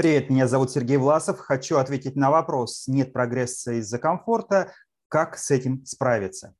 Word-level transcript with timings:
Привет, 0.00 0.30
меня 0.30 0.48
зовут 0.48 0.70
Сергей 0.70 0.96
Власов. 0.96 1.40
Хочу 1.40 1.76
ответить 1.76 2.16
на 2.16 2.30
вопрос, 2.30 2.84
нет 2.88 3.12
прогресса 3.12 3.72
из-за 3.72 3.98
комфорта, 3.98 4.72
как 5.08 5.36
с 5.36 5.50
этим 5.50 5.84
справиться? 5.84 6.54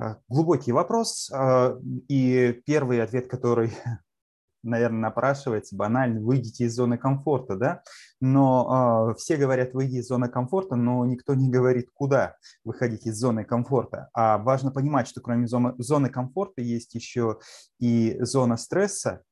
Э, 0.00 0.14
глубокий 0.28 0.70
вопрос, 0.70 1.28
э, 1.34 1.76
и 2.06 2.62
первый 2.64 3.02
ответ, 3.02 3.26
который, 3.26 3.72
наверное, 4.62 5.00
напрашивается, 5.00 5.74
банально, 5.74 6.20
выйдите 6.20 6.66
из 6.66 6.74
зоны 6.76 6.98
комфорта, 6.98 7.56
да? 7.56 7.82
Но 8.20 9.10
э, 9.10 9.14
все 9.18 9.36
говорят, 9.36 9.74
выйди 9.74 9.96
из 9.96 10.06
зоны 10.06 10.28
комфорта, 10.28 10.76
но 10.76 11.04
никто 11.04 11.34
не 11.34 11.50
говорит, 11.50 11.88
куда 11.92 12.36
выходить 12.62 13.06
из 13.08 13.16
зоны 13.16 13.42
комфорта. 13.44 14.08
А 14.12 14.38
важно 14.38 14.70
понимать, 14.70 15.08
что 15.08 15.20
кроме 15.20 15.48
зоны, 15.48 16.10
комфорта 16.10 16.62
есть 16.62 16.94
еще 16.94 17.40
и 17.80 18.18
зона 18.20 18.56
стресса, 18.56 19.24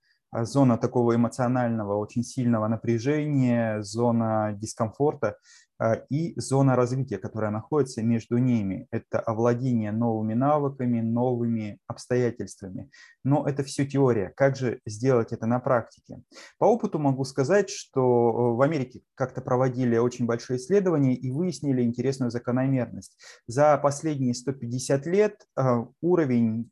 зона 0.44 0.76
такого 0.78 1.14
эмоционального, 1.14 1.96
очень 1.96 2.22
сильного 2.22 2.68
напряжения, 2.68 3.82
зона 3.82 4.52
дискомфорта 4.56 5.36
а, 5.78 5.94
и 6.08 6.32
зона 6.40 6.74
развития, 6.74 7.18
которая 7.18 7.50
находится 7.50 8.02
между 8.02 8.38
ними. 8.38 8.86
Это 8.90 9.20
овладение 9.20 9.92
новыми 9.92 10.34
навыками, 10.34 11.00
новыми 11.00 11.78
обстоятельствами. 11.86 12.90
Но 13.24 13.46
это 13.46 13.62
все 13.62 13.86
теория. 13.86 14.32
Как 14.36 14.56
же 14.56 14.80
сделать 14.86 15.32
это 15.32 15.46
на 15.46 15.60
практике? 15.60 16.22
По 16.58 16.64
опыту 16.64 16.98
могу 16.98 17.24
сказать, 17.24 17.68
что 17.68 18.00
э, 18.00 18.56
в 18.56 18.62
Америке 18.62 19.02
как-то 19.14 19.42
проводили 19.42 19.98
очень 19.98 20.24
большие 20.24 20.56
исследования 20.56 21.14
и 21.14 21.30
выяснили 21.30 21.82
интересную 21.82 22.30
закономерность. 22.30 23.18
За 23.46 23.76
последние 23.76 24.34
150 24.34 25.06
лет 25.06 25.46
а, 25.56 25.86
уровень 26.00 26.70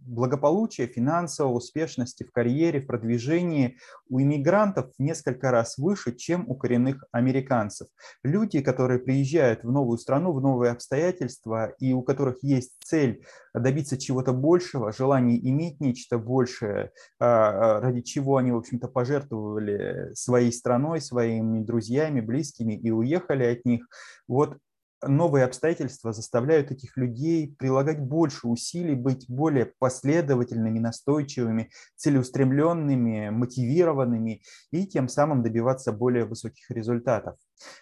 благополучия, 0.00 0.86
финансовой 0.86 1.56
успешности 1.56 2.24
в 2.24 2.32
карьере, 2.32 2.80
в 2.80 2.86
продвижении 2.86 3.78
у 4.08 4.20
иммигрантов 4.20 4.90
несколько 4.98 5.50
раз 5.50 5.78
выше, 5.78 6.14
чем 6.14 6.44
у 6.48 6.54
коренных 6.54 7.04
американцев. 7.12 7.88
Люди, 8.22 8.60
которые 8.60 8.98
приезжают 8.98 9.62
в 9.62 9.70
новую 9.70 9.98
страну, 9.98 10.32
в 10.32 10.40
новые 10.40 10.72
обстоятельства, 10.72 11.72
и 11.78 11.92
у 11.92 12.02
которых 12.02 12.42
есть 12.42 12.72
цель 12.82 13.24
добиться 13.54 13.98
чего-то 13.98 14.32
большего, 14.32 14.92
желание 14.92 15.38
иметь 15.48 15.80
нечто 15.80 16.18
большее, 16.18 16.92
а, 17.18 17.76
а, 17.76 17.80
ради 17.80 18.00
чего 18.02 18.36
они, 18.36 18.52
в 18.52 18.56
общем-то, 18.56 18.88
пожертвовали 18.88 20.14
своей 20.14 20.52
страной, 20.52 21.00
своими 21.00 21.60
друзьями, 21.60 22.20
близкими 22.20 22.74
и 22.74 22.90
уехали 22.90 23.44
от 23.44 23.64
них. 23.64 23.86
Вот 24.28 24.58
новые 25.02 25.44
обстоятельства 25.44 26.12
заставляют 26.12 26.70
этих 26.70 26.96
людей 26.96 27.54
прилагать 27.58 28.00
больше 28.00 28.46
усилий, 28.46 28.94
быть 28.94 29.26
более 29.28 29.66
последовательными, 29.78 30.78
настойчивыми, 30.78 31.70
целеустремленными, 31.96 33.30
мотивированными 33.30 34.42
и 34.70 34.86
тем 34.86 35.08
самым 35.08 35.42
добиваться 35.42 35.92
более 35.92 36.24
высоких 36.24 36.70
результатов. 36.70 37.36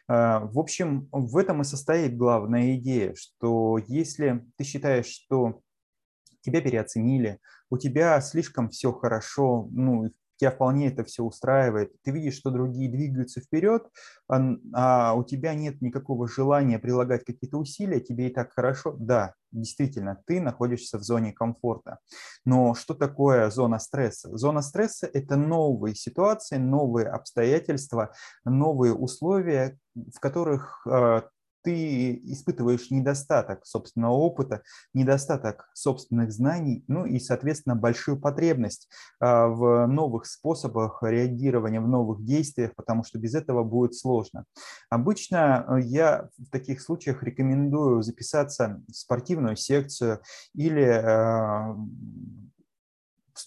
А, 0.06 0.40
в 0.40 0.58
общем, 0.58 1.08
в 1.12 1.36
этом 1.36 1.62
и 1.62 1.64
состоит 1.64 2.16
главная 2.16 2.76
идея, 2.76 3.14
что 3.14 3.78
если 3.86 4.44
ты 4.56 4.64
считаешь, 4.64 5.06
что 5.06 5.60
тебя 6.40 6.60
переоценили, 6.60 7.40
у 7.70 7.78
тебя 7.78 8.20
слишком 8.20 8.70
все 8.70 8.92
хорошо, 8.92 9.68
ну, 9.70 10.10
тебя 10.38 10.50
вполне 10.50 10.88
это 10.88 11.04
все 11.04 11.22
устраивает, 11.22 11.92
ты 12.02 12.10
видишь, 12.10 12.36
что 12.36 12.50
другие 12.50 12.90
двигаются 12.90 13.40
вперед, 13.40 13.88
а, 14.28 15.14
у 15.14 15.24
тебя 15.24 15.54
нет 15.54 15.82
никакого 15.82 16.28
желания 16.28 16.78
прилагать 16.78 17.24
какие-то 17.24 17.58
усилия, 17.58 18.00
тебе 18.00 18.28
и 18.28 18.32
так 18.32 18.52
хорошо, 18.52 18.94
да, 18.98 19.34
действительно, 19.50 20.22
ты 20.26 20.40
находишься 20.40 20.98
в 20.98 21.02
зоне 21.02 21.32
комфорта. 21.32 21.98
Но 22.44 22.74
что 22.74 22.94
такое 22.94 23.50
зона 23.50 23.78
стресса? 23.78 24.36
Зона 24.36 24.62
стресса– 24.62 25.08
это 25.12 25.36
новые 25.36 25.94
ситуации, 25.94 26.56
новые 26.56 27.08
обстоятельства, 27.08 28.12
новые 28.44 28.94
условия, 28.94 29.78
в 29.94 30.20
которых 30.20 30.86
а, 30.86 31.28
ты 31.62 32.14
испытываешь 32.24 32.90
недостаток 32.90 33.66
собственного 33.66 34.12
опыта, 34.12 34.62
недостаток 34.94 35.70
собственных 35.74 36.32
знаний, 36.32 36.84
ну 36.88 37.04
и, 37.04 37.18
соответственно, 37.18 37.76
большую 37.76 38.20
потребность 38.20 38.88
а, 39.20 39.48
в 39.48 39.86
новых 39.86 40.26
способах 40.26 41.02
реагирования, 41.02 41.80
в 41.80 41.88
новых 41.88 42.24
действиях, 42.24 42.74
потому 42.74 43.04
что 43.04 43.18
без 43.18 43.34
этого 43.34 43.64
будет 43.64 43.94
сложно. 43.94 44.44
Обычно 44.90 45.66
э, 45.68 45.80
я 45.82 46.28
в 46.38 46.50
таких 46.50 46.80
случаях 46.80 47.22
рекомендую 47.22 48.02
записаться 48.02 48.82
в 48.88 48.94
спортивную 48.94 49.56
секцию 49.56 50.20
или 50.54 50.82
а, 50.82 51.76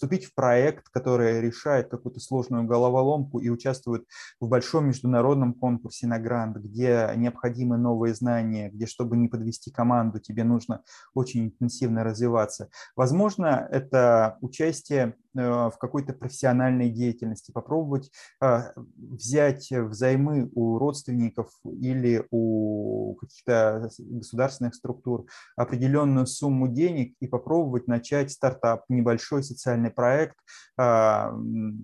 вступить 0.02 0.24
в 0.24 0.34
проект, 0.34 0.88
который 0.88 1.40
решает 1.40 1.88
какую-то 1.88 2.18
сложную 2.18 2.64
головоломку 2.64 3.38
и 3.38 3.48
участвует 3.48 4.04
в 4.40 4.48
большом 4.48 4.88
международном 4.88 5.54
конкурсе 5.54 6.08
на 6.08 6.18
грант, 6.18 6.56
где 6.56 7.12
необходимы 7.14 7.78
новые 7.78 8.12
знания, 8.12 8.68
где, 8.68 8.86
чтобы 8.86 9.16
не 9.16 9.28
подвести 9.28 9.70
команду, 9.70 10.18
тебе 10.18 10.42
нужно 10.42 10.82
очень 11.14 11.44
интенсивно 11.46 12.02
развиваться. 12.02 12.68
Возможно, 12.96 13.68
это 13.70 14.38
участие 14.40 15.14
в 15.34 15.74
какой-то 15.78 16.12
профессиональной 16.12 16.90
деятельности, 16.90 17.52
попробовать 17.52 18.10
а, 18.40 18.72
взять 18.96 19.70
взаймы 19.70 20.50
у 20.54 20.78
родственников 20.78 21.50
или 21.64 22.26
у 22.30 23.14
каких-то 23.14 23.90
государственных 23.98 24.74
структур 24.74 25.26
определенную 25.56 26.26
сумму 26.26 26.68
денег 26.68 27.14
и 27.20 27.26
попробовать 27.26 27.86
начать 27.86 28.30
стартап, 28.30 28.84
небольшой 28.88 29.42
социальный 29.42 29.90
проект 29.90 30.36
а, 30.76 31.32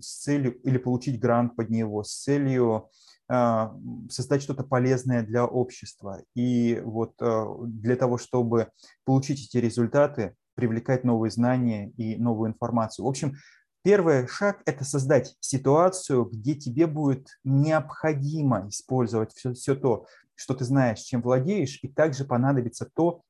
с 0.01 0.23
целью 0.23 0.61
или 0.63 0.79
получить 0.79 1.21
грант 1.21 1.57
под 1.57 1.71
него 1.71 2.03
с 2.05 2.23
целью 2.23 2.91
а, 3.29 3.75
создать 4.11 4.43
что-то 4.43 4.65
полезное 4.65 5.23
для 5.23 5.45
общества. 5.47 6.23
И 6.35 6.81
вот 6.85 7.15
для 7.19 7.97
того, 7.97 8.19
чтобы 8.19 8.69
получить 9.05 9.47
эти 9.47 9.59
результаты, 9.59 10.35
привлекать 10.59 11.05
новые 11.05 11.31
знания 11.31 11.91
и 11.91 12.17
новую 12.17 12.51
информацию. 12.51 13.07
В 13.07 13.09
общем, 13.09 13.37
первый 13.85 14.27
шаг– 14.27 14.61
это 14.67 14.85
создать 14.85 15.37
ситуацию, 15.39 16.25
где 16.25 16.57
тебе 16.57 16.89
будет 16.89 17.29
необходимо 17.45 18.69
использовать 18.69 19.33
все, 19.35 19.53
все 19.53 19.77
то, 19.77 20.07
что 20.35 20.55
ты 20.55 20.65
знаешь, 20.65 20.99
чем 20.99 21.23
владеешь, 21.23 21.79
и 21.83 21.87
также 21.87 22.25
понадобится 22.25 22.91
то, 22.93 23.23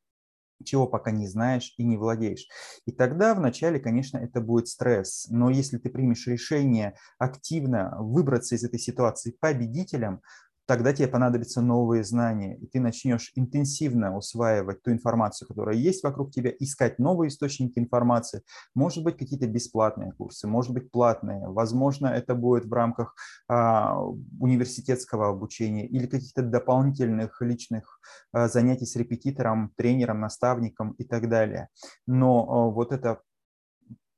чего 0.65 0.87
пока 0.87 1.11
не 1.11 1.29
знаешь 1.29 1.75
и 1.77 1.85
не 1.85 1.99
владеешь. 1.99 2.49
И 2.87 2.93
тогда 2.93 3.35
вначале, 3.35 3.79
конечно, 3.79 4.17
это 4.17 4.41
будет 4.41 4.69
стресс. 4.69 5.27
Но 5.29 5.51
если 5.51 5.77
ты 5.77 5.91
примешь 5.91 6.27
решение 6.27 6.95
активно 7.19 7.95
выбраться 7.99 8.55
из 8.55 8.65
этой 8.65 8.81
ситуации 8.81 9.37
победителем, 9.39 10.23
тогда 10.69 10.93
тебе 10.93 11.09
понадобятся 11.09 11.63
новые 11.63 12.05
знания, 12.05 12.59
и 12.59 12.67
ты 12.67 12.79
начнешь 12.79 13.33
интенсивно 13.35 14.15
усваивать 14.15 14.83
ту 14.83 14.93
информацию, 14.93 15.49
которая 15.49 15.75
есть 15.75 16.05
вокруг 16.05 16.31
тебя, 16.31 16.53
искать 16.61 16.99
новые 16.99 17.29
источники 17.29 17.79
информации, 17.79 18.43
может 18.75 19.03
быть, 19.03 19.17
какие-то 19.17 19.47
бесплатные 19.47 20.13
курсы, 20.13 20.47
может 20.47 20.75
быть, 20.75 20.91
платные, 20.91 21.49
возможно, 21.49 22.09
это 22.09 22.35
будет 22.35 22.67
в 22.67 22.73
рамках 22.73 23.15
а, 23.49 23.99
университетского 24.39 25.31
обучения 25.31 25.87
или 25.87 26.07
каких-то 26.07 26.43
дополнительных 26.43 27.41
личных 27.41 27.99
а, 28.33 28.47
занятий 28.49 28.85
с 28.85 28.95
репетитором, 28.95 29.73
тренером, 29.75 30.21
наставником 30.21 30.93
и 30.93 31.05
так 31.05 31.31
далее. 31.31 31.69
Но 32.07 32.47
а, 32.47 32.71
вот 32.71 32.93
это 32.93 33.23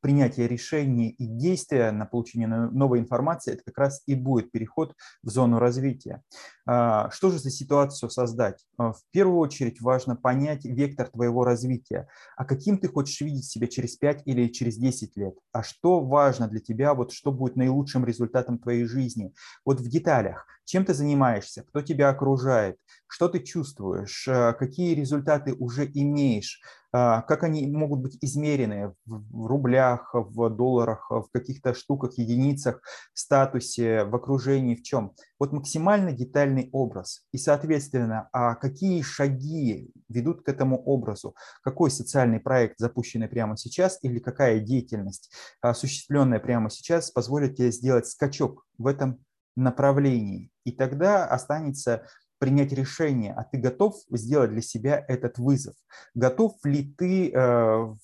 принятие 0.01 0.49
решений 0.49 1.11
и 1.11 1.27
действия 1.27 1.91
на 1.91 2.07
получение 2.07 2.49
новой 2.49 2.99
информации, 3.01 3.53
это 3.55 3.63
как 3.65 3.79
раз 3.79 4.03
и 4.07 4.15
будет 4.15 4.51
переход 4.51 4.95
в 5.23 5.29
зону 5.29 5.59
развития. 5.59 6.23
А, 6.67 7.11
что 7.11 7.31
же 7.31 7.39
за 7.39 7.51
ситуацию 7.51 8.11
создать? 8.11 8.65
А, 8.79 8.93
в 8.93 9.03
первую 9.11 9.39
очередь 9.39 9.81
важно 9.81 10.17
понять 10.17 10.65
вектор 10.65 11.09
твоего 11.09 11.45
развития. 11.45 12.09
А 12.37 12.45
каким 12.45 12.79
ты 12.79 12.89
хочешь 12.89 13.21
видеть 13.21 13.45
себя 13.45 13.67
через 13.67 13.97
5 13.97 14.23
или 14.25 14.49
через 14.49 14.77
10 14.77 15.17
лет? 15.17 15.35
А 15.53 15.63
что 15.63 16.01
важно 16.01 16.49
для 16.49 16.61
тебя, 16.61 16.95
вот 16.95 17.13
что 17.13 17.33
будет 17.33 17.57
наилучшим 17.57 18.05
результатом 18.05 18.59
твоей 18.59 18.85
жизни? 18.85 19.33
Вот 19.65 19.81
в 19.81 19.89
деталях. 19.89 20.47
Чем 20.65 20.85
ты 20.85 20.95
занимаешься? 20.95 21.65
Кто 21.65 21.83
тебя 21.83 22.11
окружает? 22.11 22.77
Что 23.09 23.29
ты 23.29 23.41
чувствуешь? 23.41 24.29
А, 24.29 24.53
какие 24.53 24.95
результаты 24.95 25.55
уже 25.55 25.91
имеешь? 25.93 26.61
А, 26.93 27.23
как 27.23 27.45
они 27.45 27.67
могут 27.69 28.01
быть 28.01 28.19
измерены 28.21 28.95
в 29.07 29.47
рублях, 29.47 30.11
в 30.13 30.51
долларах, 30.51 31.07
в 31.11 31.29
каких-то 31.33 31.73
штуках, 31.73 32.19
единицах, 32.19 32.83
статусе, 33.15 34.05
в 34.05 34.15
окружении, 34.17 34.75
в 34.75 34.83
чем. 34.83 35.13
Вот 35.39 35.53
максимально 35.53 36.13
детальный 36.13 36.69
образ. 36.73 37.23
И, 37.33 37.39
соответственно, 37.39 38.29
а 38.33 38.57
какие 38.57 39.03
шаги 39.03 39.93
ведут 40.09 40.43
к 40.43 40.49
этому 40.49 40.83
образу? 40.83 41.37
Какой 41.63 41.91
социальный 41.91 42.41
проект, 42.41 42.79
запущенный 42.79 43.29
прямо 43.29 43.57
сейчас, 43.57 43.99
или 44.03 44.19
какая 44.19 44.59
деятельность, 44.59 45.31
осуществленная 45.61 46.41
прямо 46.41 46.71
сейчас, 46.71 47.11
позволит 47.11 47.57
тебе 47.57 47.71
сделать 47.71 48.07
скачок 48.07 48.67
в 48.79 48.87
этом 48.87 49.25
направлении. 49.57 50.51
И 50.65 50.73
тогда 50.73 51.27
останется 51.27 52.07
принять 52.41 52.73
решение, 52.73 53.33
а 53.35 53.45
ты 53.45 53.59
готов 53.59 53.95
сделать 54.11 54.51
для 54.51 54.63
себя 54.63 55.05
этот 55.07 55.39
вызов? 55.39 55.75
Готов 56.15 56.55
ли 56.65 56.93
ты 56.99 57.31
э, 57.31 57.95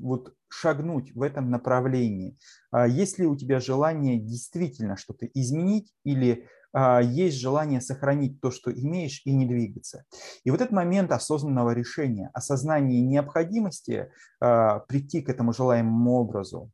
вот 0.00 0.34
шагнуть 0.48 1.14
в 1.14 1.22
этом 1.22 1.50
направлении? 1.50 2.38
А 2.72 2.88
есть 2.88 3.18
ли 3.18 3.26
у 3.26 3.36
тебя 3.36 3.60
желание 3.60 4.18
действительно 4.18 4.96
что-то 4.96 5.26
изменить 5.26 5.92
или 6.02 6.48
а, 6.72 7.00
есть 7.00 7.38
желание 7.38 7.80
сохранить 7.80 8.40
то, 8.40 8.50
что 8.50 8.72
имеешь, 8.72 9.22
и 9.24 9.32
не 9.32 9.46
двигаться. 9.46 10.04
И 10.42 10.50
вот 10.50 10.60
этот 10.60 10.72
момент 10.72 11.12
осознанного 11.12 11.70
решения, 11.70 12.30
осознания 12.32 13.00
необходимости 13.00 14.10
а, 14.40 14.80
прийти 14.80 15.22
к 15.22 15.28
этому 15.28 15.52
желаемому 15.52 16.12
образу 16.14 16.72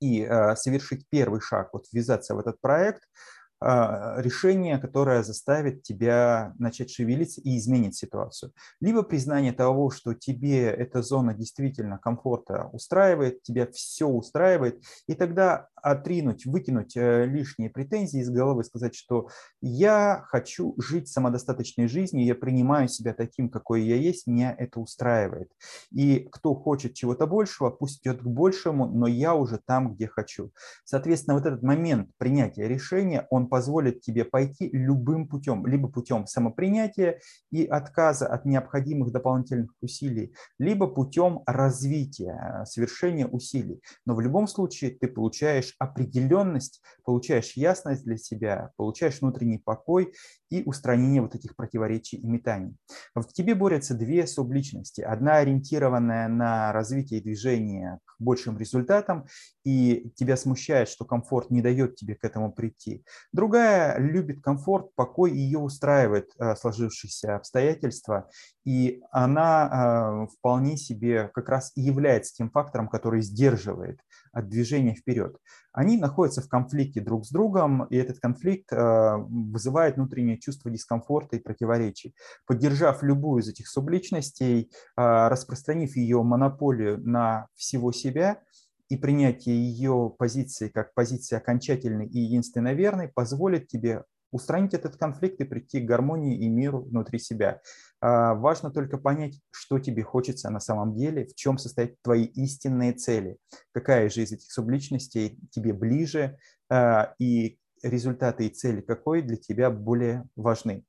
и 0.00 0.24
а, 0.24 0.56
совершить 0.56 1.06
первый 1.08 1.40
шаг, 1.40 1.70
вот 1.72 1.86
ввязаться 1.92 2.34
в 2.34 2.40
этот 2.40 2.60
проект– 2.60 3.02
решение, 3.60 4.78
которое 4.78 5.22
заставит 5.22 5.82
тебя 5.82 6.54
начать 6.58 6.90
шевелиться 6.90 7.40
и 7.40 7.58
изменит 7.58 7.94
ситуацию. 7.94 8.52
Либо 8.80 9.02
признание 9.02 9.52
того, 9.52 9.90
что 9.90 10.14
тебе 10.14 10.64
эта 10.64 11.02
зона 11.02 11.34
действительно 11.34 11.98
комфорта 11.98 12.70
устраивает, 12.72 13.42
тебя 13.42 13.66
все 13.66 14.06
устраивает, 14.06 14.82
и 15.06 15.14
тогда 15.14 15.68
отринуть, 15.82 16.46
выкинуть 16.46 16.96
э, 16.96 17.24
лишние 17.26 17.70
претензии 17.70 18.20
из 18.20 18.30
головы, 18.30 18.64
сказать, 18.64 18.94
что 18.94 19.28
я 19.60 20.24
хочу 20.26 20.74
жить 20.78 21.08
самодостаточной 21.08 21.88
жизнью, 21.88 22.24
я 22.24 22.34
принимаю 22.34 22.88
себя 22.88 23.14
таким, 23.14 23.48
какой 23.48 23.82
я 23.82 23.96
есть, 23.96 24.26
меня 24.26 24.54
это 24.56 24.80
устраивает. 24.80 25.50
И 25.90 26.28
кто 26.30 26.54
хочет 26.54 26.94
чего-то 26.94 27.26
большего, 27.26 27.70
пусть 27.70 28.00
идет 28.02 28.22
к 28.22 28.26
большему, 28.26 28.86
но 28.86 29.06
я 29.06 29.34
уже 29.34 29.58
там, 29.58 29.94
где 29.94 30.06
хочу. 30.06 30.52
Соответственно, 30.84 31.36
вот 31.36 31.46
этот 31.46 31.62
момент 31.62 32.10
принятия 32.18 32.68
решения, 32.68 33.26
он 33.30 33.47
позволит 33.48 34.00
тебе 34.00 34.24
пойти 34.24 34.68
любым 34.72 35.26
путем, 35.26 35.66
либо 35.66 35.88
путем 35.88 36.26
самопринятия 36.26 37.20
и 37.50 37.64
отказа 37.64 38.26
от 38.26 38.44
необходимых 38.44 39.12
дополнительных 39.12 39.72
усилий, 39.80 40.34
либо 40.58 40.86
путем 40.86 41.42
развития, 41.46 42.64
совершения 42.64 43.26
усилий. 43.26 43.80
Но 44.06 44.14
в 44.14 44.20
любом 44.20 44.46
случае 44.46 44.90
ты 44.92 45.08
получаешь 45.08 45.74
определенность, 45.78 46.82
получаешь 47.04 47.52
ясность 47.54 48.04
для 48.04 48.16
себя, 48.16 48.70
получаешь 48.76 49.20
внутренний 49.20 49.58
покой 49.58 50.12
и 50.50 50.62
устранение 50.64 51.22
вот 51.22 51.34
этих 51.34 51.56
противоречий 51.56 52.16
и 52.16 52.26
метаний. 52.26 52.76
В 53.14 53.26
тебе 53.32 53.54
борются 53.54 53.94
две 53.94 54.26
субличности. 54.26 55.00
Одна 55.00 55.36
ориентированная 55.36 56.28
на 56.28 56.72
развитие 56.72 57.20
движения 57.20 58.00
к 58.04 58.14
большим 58.18 58.58
результатам, 58.58 59.26
и 59.64 60.12
тебя 60.16 60.36
смущает, 60.36 60.88
что 60.88 61.04
комфорт 61.04 61.50
не 61.50 61.62
дает 61.62 61.96
тебе 61.96 62.14
к 62.14 62.24
этому 62.24 62.52
прийти. 62.52 63.04
Другая 63.38 63.96
любит 64.00 64.40
комфорт, 64.42 64.92
покой, 64.96 65.30
ее 65.30 65.60
устраивает 65.60 66.32
э, 66.40 66.56
сложившиеся 66.56 67.36
обстоятельства, 67.36 68.28
и 68.64 69.00
она 69.12 70.26
э, 70.26 70.34
вполне 70.34 70.76
себе 70.76 71.30
как 71.32 71.48
раз 71.48 71.70
и 71.76 71.82
является 71.82 72.34
тем 72.34 72.50
фактором, 72.50 72.88
который 72.88 73.22
сдерживает 73.22 74.00
от 74.32 74.48
движения 74.48 74.96
вперед. 74.96 75.36
Они 75.72 75.96
находятся 75.96 76.42
в 76.42 76.48
конфликте 76.48 77.00
друг 77.00 77.26
с 77.26 77.30
другом, 77.30 77.84
и 77.84 77.96
этот 77.96 78.18
конфликт 78.18 78.72
э, 78.72 79.16
вызывает 79.28 79.94
внутреннее 79.94 80.40
чувство 80.40 80.68
дискомфорта 80.68 81.36
и 81.36 81.40
противоречий. 81.40 82.16
Поддержав 82.44 83.04
любую 83.04 83.42
из 83.42 83.48
этих 83.48 83.68
субличностей, 83.68 84.72
распространив 84.96 85.94
ее 85.94 86.24
монополию 86.24 86.98
на 87.08 87.46
всего 87.54 87.92
себя, 87.92 88.40
и 88.88 88.96
принятие 88.96 89.56
ее 89.56 90.14
позиции 90.18 90.68
как 90.68 90.94
позиции 90.94 91.36
окончательной 91.36 92.06
и 92.06 92.20
единственно 92.20 92.72
верной 92.72 93.08
позволит 93.08 93.68
тебе 93.68 94.04
устранить 94.30 94.74
этот 94.74 94.96
конфликт 94.96 95.40
и 95.40 95.44
прийти 95.44 95.80
к 95.80 95.86
гармонии 95.86 96.38
и 96.38 96.48
миру 96.48 96.82
внутри 96.82 97.18
себя. 97.18 97.60
А, 98.00 98.34
важно 98.34 98.70
только 98.70 98.98
понять, 98.98 99.40
что 99.50 99.78
тебе 99.78 100.02
хочется 100.02 100.50
на 100.50 100.60
самом 100.60 100.94
деле, 100.94 101.26
в 101.26 101.34
чем 101.34 101.58
состоят 101.58 101.94
твои 102.02 102.24
истинные 102.24 102.92
цели, 102.92 103.38
какая 103.72 104.08
же 104.10 104.22
из 104.22 104.32
этих 104.32 104.50
субличностей 104.52 105.38
тебе 105.50 105.72
ближе, 105.72 106.38
а, 106.70 107.14
и 107.18 107.58
результаты 107.82 108.46
и 108.46 108.50
цели 108.50 108.80
какой 108.80 109.22
для 109.22 109.36
тебя 109.36 109.70
более 109.70 110.24
важны. 110.36 110.84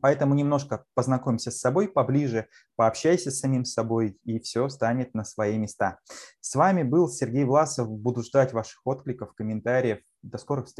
Поэтому 0.00 0.34
немножко 0.34 0.84
познакомься 0.94 1.50
с 1.50 1.58
собой 1.58 1.88
поближе, 1.88 2.46
пообщайся 2.76 3.30
с 3.30 3.40
самим 3.40 3.64
собой, 3.64 4.18
и 4.24 4.38
все 4.38 4.68
станет 4.68 5.14
на 5.14 5.24
свои 5.24 5.58
места. 5.58 5.98
С 6.40 6.54
вами 6.54 6.82
был 6.82 7.08
Сергей 7.08 7.44
Власов. 7.44 7.88
Буду 7.88 8.22
ждать 8.22 8.52
ваших 8.52 8.80
откликов, 8.84 9.34
комментариев. 9.34 9.98
До 10.22 10.38
скорых 10.38 10.66
встреч. 10.66 10.78